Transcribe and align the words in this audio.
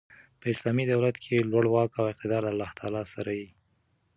په 0.39 0.45
اسلامي 0.53 0.85
دولت 0.91 1.15
کښي 1.21 1.37
لوړ 1.51 1.65
واک 1.73 1.91
او 1.99 2.05
اقتدار 2.13 2.41
د 2.45 2.49
الله 2.51 2.69
تعالی 2.79 3.03
سره 3.13 3.31
يي. 3.39 3.47